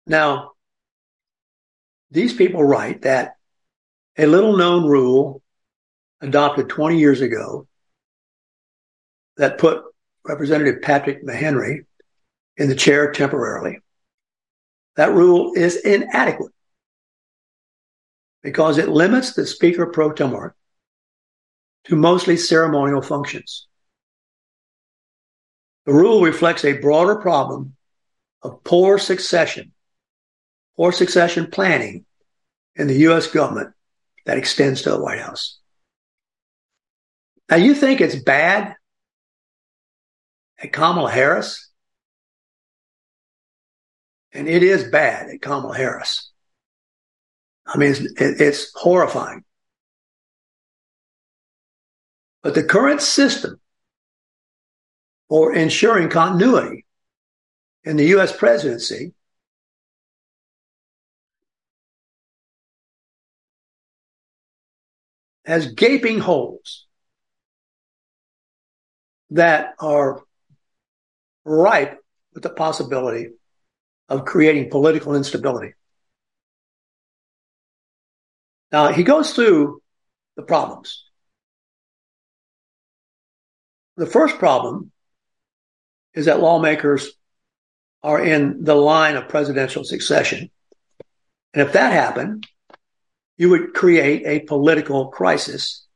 [0.07, 0.53] Now,
[2.11, 3.37] these people write that
[4.19, 5.43] a little known rule
[6.21, 7.67] adopted 20 years ago
[9.37, 9.83] that put
[10.25, 11.87] Representative Patrick McHenry
[12.57, 13.79] in the chair temporarily.
[14.97, 16.53] That rule is inadequate
[18.43, 20.55] because it limits the Speaker pro tempore
[21.85, 23.67] to mostly ceremonial functions.
[25.87, 27.75] The rule reflects a broader problem
[28.43, 29.73] of poor succession,
[30.77, 32.05] poor succession planning
[32.77, 33.27] in the U.S.
[33.27, 33.75] government
[34.27, 35.59] that extends to the White House.
[37.51, 38.77] Now, you think it's bad
[40.61, 41.72] that Kamala Harris
[44.33, 46.31] and it is bad at Kamala Harris.
[47.67, 49.45] I mean, it's, it's horrifying.
[52.43, 53.61] But the current system
[55.29, 56.85] for ensuring continuity
[57.85, 58.37] in the U.S.
[58.37, 59.13] presidency
[65.45, 66.87] has gaping holes
[69.31, 70.23] that are
[71.45, 71.99] ripe
[72.35, 73.29] with the possibility
[74.09, 75.75] of creating political instability.
[78.71, 79.83] Now, he goes through
[80.37, 81.05] the problems.
[83.97, 84.91] The first problem
[86.15, 87.13] is that lawmakers
[88.03, 90.51] are in the line of presidential succession.
[91.55, 92.47] And if that happened,
[93.37, 95.87] you would create a political crisis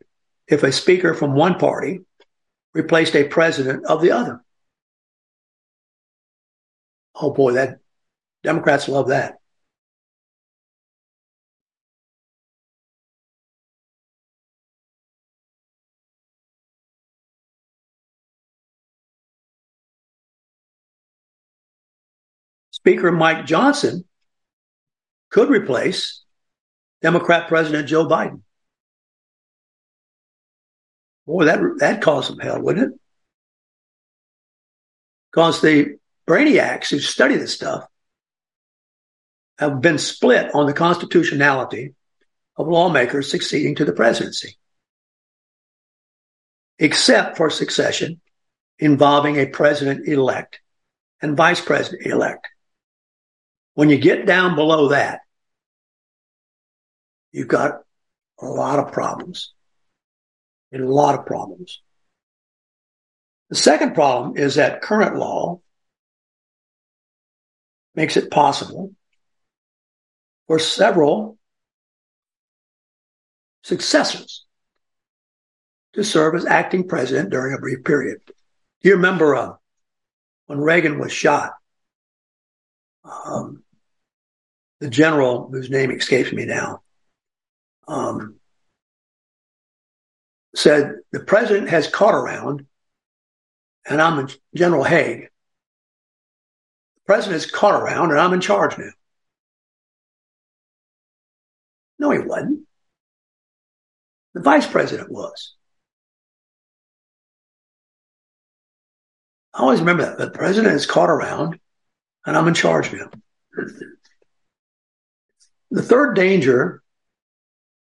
[0.47, 2.01] if a speaker from one party
[2.75, 4.45] replaced a president of the other.
[7.15, 7.79] Oh boy, that
[8.47, 9.41] Democrats love that.
[22.71, 24.05] Speaker Mike Johnson
[25.31, 26.23] could replace
[27.03, 28.43] Democrat President Joe Biden.
[31.27, 33.01] Boy, that that caused some hell, wouldn't it?
[35.33, 35.97] Because the
[36.29, 37.89] brainiacs who study this stuff
[39.59, 41.95] have been split on the constitutionality
[42.57, 44.57] of lawmakers succeeding to the presidency,
[46.79, 48.21] except for succession
[48.79, 50.61] involving a president elect
[51.23, 52.47] and vice president elect.
[53.75, 55.21] When you get down below that,
[57.33, 57.81] you've got
[58.41, 59.53] a lot of problems.
[60.75, 61.81] A lot of problems.
[63.51, 65.61] The second problem is that current law
[67.95, 68.96] makes it possible
[70.47, 71.39] for several
[73.63, 74.45] successors
[75.95, 78.21] to serve as acting president during a brief period.
[78.27, 79.55] Do you remember uh,
[80.47, 81.55] when Reagan was shot?
[83.05, 83.63] Um,
[84.81, 86.83] the general, whose name escapes me now,
[87.89, 88.37] um,
[90.55, 92.67] said the president has caught around,
[93.89, 95.23] and I'm General Haig.
[96.97, 98.91] The president has caught around, and I'm in charge now.
[101.99, 102.67] No, he wasn't.
[104.35, 105.55] The vice president was.
[109.55, 110.19] I always remember that.
[110.19, 111.59] The president is caught around,
[112.27, 113.11] and I'm in charge now.
[115.71, 116.83] The third danger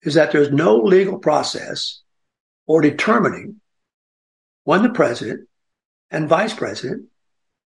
[0.01, 2.01] is that there's no legal process
[2.68, 3.62] or determining
[4.66, 5.47] when the president
[6.12, 7.08] and vice president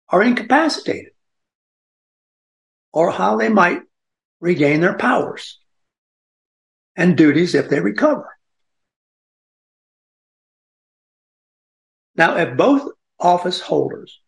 [0.08, 1.12] are incapacitated
[2.92, 3.82] or how they might
[4.40, 5.58] regain their powers
[6.96, 8.28] and duties if they recover.
[12.16, 14.20] Now, if both office holders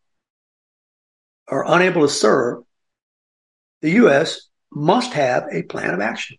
[1.48, 2.64] are unable to serve,
[3.82, 4.46] the U.S
[4.76, 6.36] must have a plan of action.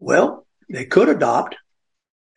[0.00, 1.56] Well, they could adopt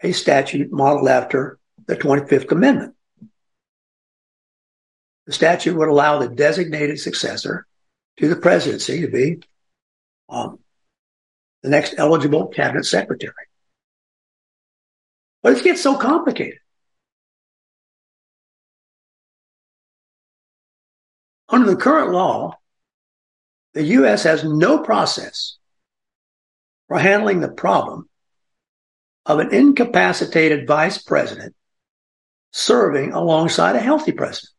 [0.01, 2.93] a statute modeled after the 25th Amendment.
[5.25, 7.65] The statute would allow the designated successor
[8.17, 9.41] to the presidency to be
[10.29, 10.59] um,
[11.63, 13.33] the next eligible cabinet secretary.
[15.43, 16.59] But it gets so complicated.
[21.49, 22.57] Under the current law,
[23.73, 24.23] the U.S.
[24.23, 25.57] has no process
[26.87, 28.09] for handling the problem
[29.25, 31.55] of an incapacitated vice president
[32.51, 34.51] serving alongside a healthy president.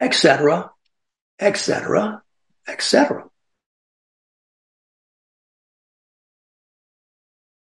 [0.00, 0.70] Etc.,
[1.38, 2.22] etc.,
[2.68, 3.24] etc.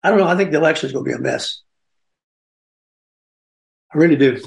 [0.03, 0.27] I don't know.
[0.27, 1.62] I think the election is going to be a mess.
[3.95, 4.41] I really do.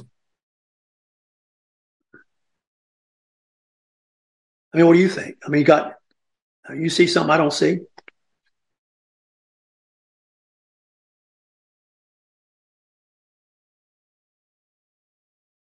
[4.73, 5.37] I mean, what do you think?
[5.45, 5.95] I mean, you got,
[6.75, 7.79] you see something I don't see?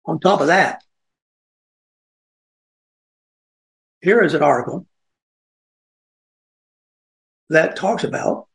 [0.06, 0.84] On top of that,
[4.02, 4.86] here is an article
[7.50, 8.48] that talks about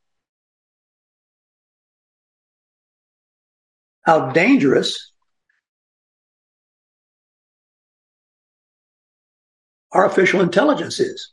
[4.05, 5.13] how dangerous
[9.93, 11.33] artificial intelligence is.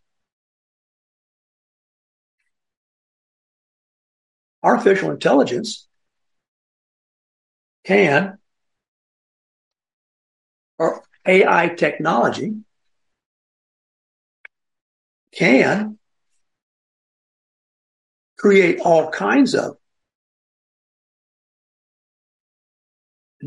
[4.61, 5.87] Artificial intelligence
[7.85, 8.37] can,
[10.77, 12.55] or AI technology
[15.31, 15.97] can
[18.37, 19.77] create all kinds of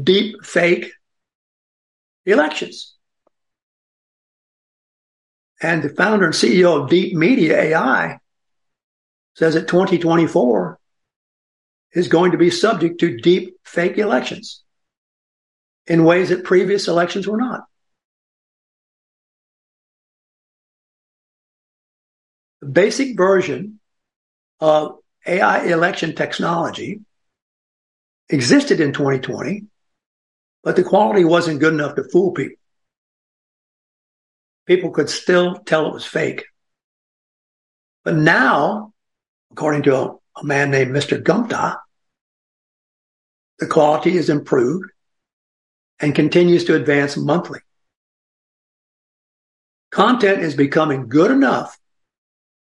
[0.01, 0.93] deep fake
[2.26, 2.95] elections.
[5.61, 8.18] And the founder and CEO of Deep Media AI
[9.37, 10.78] says that 2024
[11.93, 14.62] is going to be subject to deep fake elections
[15.87, 17.64] in ways that previous elections were not.
[22.70, 23.80] Basic version
[24.60, 27.00] of AI election technology
[28.28, 29.64] existed in 2020,
[30.62, 32.56] but the quality wasn't good enough to fool people.
[34.66, 36.44] People could still tell it was fake.
[38.04, 38.92] But now,
[39.50, 41.22] according to a, a man named Mr.
[41.22, 41.78] Gupta,
[43.58, 44.90] the quality is improved
[46.00, 47.60] and continues to advance monthly.
[49.90, 51.78] Content is becoming good enough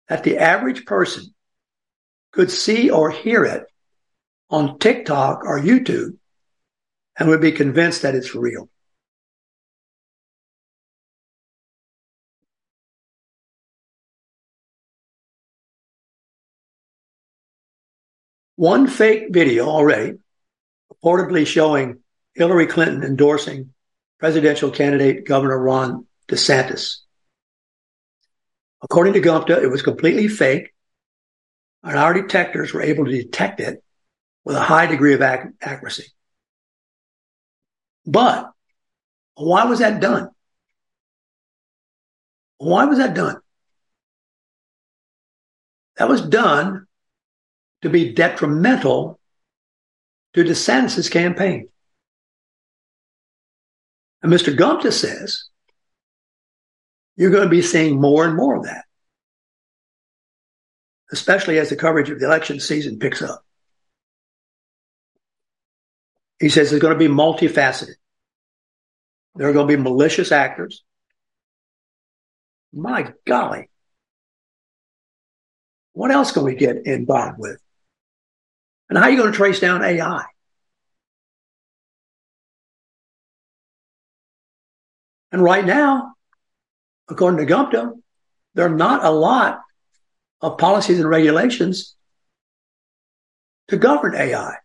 [0.09, 1.33] that the average person
[2.31, 3.65] could see or hear it
[4.49, 6.17] on TikTok or YouTube
[7.17, 8.69] and would be convinced that it's real.
[18.55, 20.13] One fake video already
[21.03, 21.99] reportedly showing
[22.35, 23.73] Hillary Clinton endorsing
[24.19, 27.02] presidential candidate Governor Ron DeSantis.
[28.83, 30.73] According to Gupta, it was completely fake,
[31.83, 33.81] and our detectors were able to detect it
[34.43, 36.07] with a high degree of ac- accuracy.
[38.05, 38.51] But
[39.35, 40.29] why was that done?
[42.57, 43.37] Why was that done?
[45.97, 46.85] That was done
[47.83, 49.19] to be detrimental
[50.33, 51.69] to DeSantis' campaign.
[54.21, 54.55] And Mr.
[54.55, 55.45] Gupta says
[57.15, 58.85] you're going to be seeing more and more of that,
[61.11, 63.43] especially as the coverage of the election season picks up.
[66.39, 67.95] He says it's going to be multifaceted.
[69.35, 70.83] There are going to be malicious actors.
[72.73, 73.69] My golly.
[75.93, 77.59] What else can we get involved with?
[78.89, 80.23] And how are you going to trace down AI?
[85.31, 86.12] And right now,
[87.09, 87.93] according to Gupta,
[88.53, 89.61] there are not a lot
[90.41, 91.95] of policies and regulations
[93.69, 94.55] to govern AI.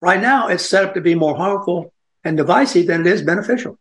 [0.00, 1.92] Right now, it's set up to be more harmful
[2.22, 3.78] and divisive than it is beneficial.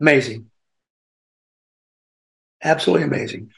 [0.00, 0.50] Amazing.
[2.62, 3.50] Absolutely amazing.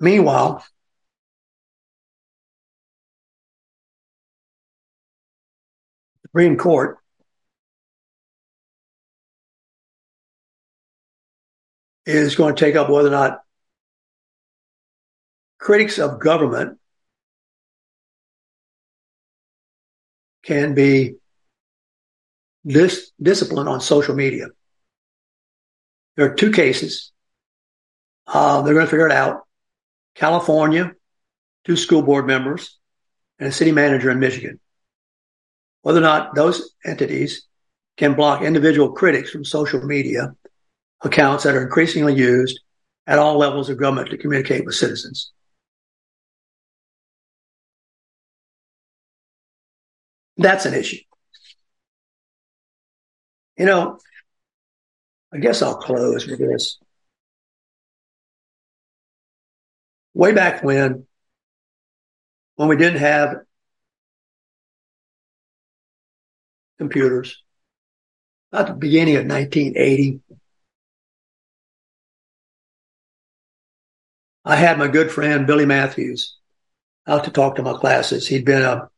[0.00, 0.64] Meanwhile,
[6.22, 6.98] the Supreme Court
[12.06, 13.40] is going to take up whether or not
[15.58, 16.78] critics of government
[20.42, 21.16] can be
[22.66, 24.46] dis- disciplined on social media.
[26.16, 27.12] There are two cases.
[28.26, 29.47] Uh, they're going to figure it out.
[30.18, 30.92] California,
[31.64, 32.76] two school board members,
[33.38, 34.58] and a city manager in Michigan.
[35.82, 37.46] Whether or not those entities
[37.96, 40.34] can block individual critics from social media
[41.02, 42.58] accounts that are increasingly used
[43.06, 45.30] at all levels of government to communicate with citizens.
[50.36, 50.98] That's an issue.
[53.56, 53.98] You know,
[55.32, 56.78] I guess I'll close with this.
[60.18, 61.06] Way back when,
[62.56, 63.36] when we didn't have
[66.76, 67.40] computers,
[68.52, 70.20] at the beginning of 1980,
[74.44, 76.36] I had my good friend Billy Matthews
[77.06, 78.26] out to talk to my classes.
[78.26, 78.90] He'd been a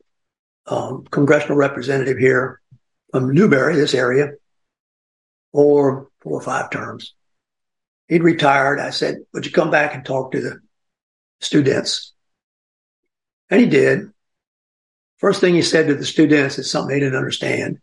[0.66, 2.62] um, congressional representative here
[3.10, 4.30] from Newberry, this area,
[5.52, 7.14] for four or five terms.
[8.08, 8.80] He'd retired.
[8.80, 10.60] I said, Would you come back and talk to the
[11.40, 12.12] students.
[13.48, 14.10] And he did.
[15.18, 17.78] First thing he said to the students is something they didn't understand.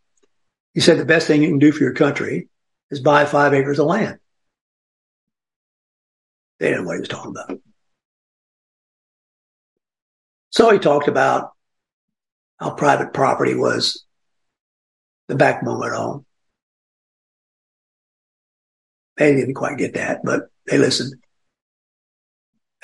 [0.73, 2.49] He said, the best thing you can do for your country
[2.89, 4.19] is buy five acres of land.
[6.59, 7.59] They didn't know what he was talking about.
[10.49, 11.51] So he talked about
[12.59, 14.05] how private property was
[15.27, 16.25] the backbone of it all.
[19.17, 21.15] They didn't quite get that, but they listened.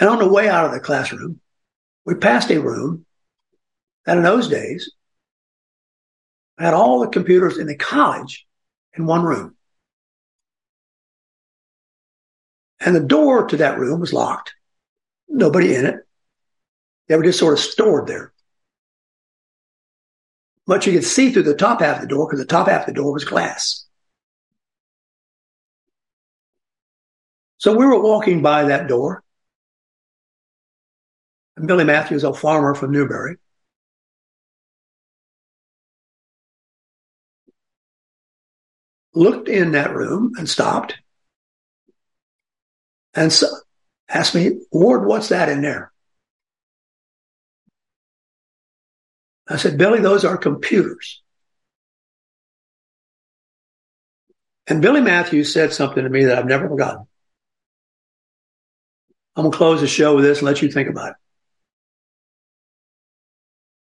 [0.04, 1.40] And on the way out of the classroom,
[2.04, 3.06] we passed a room
[4.06, 4.92] that in those days
[6.58, 8.46] had all the computers in the college
[8.98, 9.56] in one room.
[12.82, 14.54] And the door to that room was locked.
[15.30, 15.96] Nobody in it.
[17.08, 18.34] They were just sort of stored there.
[20.68, 22.82] But you could see through the top half of the door because the top half
[22.82, 23.86] of the door was glass.
[27.58, 29.23] So we were walking by that door.
[31.66, 33.38] Billy Matthews, a farmer from Newberry,
[39.14, 40.96] looked in that room and stopped
[43.14, 43.48] and so
[44.10, 45.92] asked me, Ward, what's that in there?
[49.48, 51.22] I said, Billy, those are computers.
[54.68, 57.06] And Billy Matthews said something to me that I've never forgotten.
[59.36, 61.16] I'm going to close the show with this and let you think about it.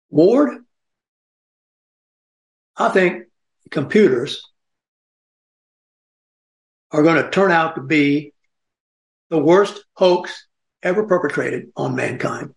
[0.09, 0.63] Ward,
[2.75, 3.23] I think
[3.69, 4.41] computers
[6.91, 8.33] are going to turn out to be
[9.29, 10.47] the worst hoax
[10.81, 12.53] ever perpetrated on mankind.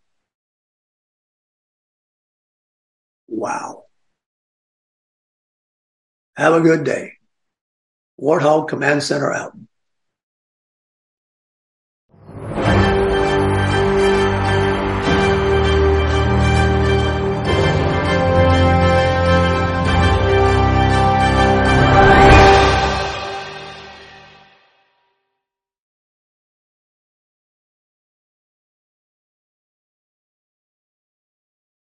[3.27, 3.85] Wow.
[6.37, 7.15] Have a good day.
[8.21, 9.53] Warthog Command Center out.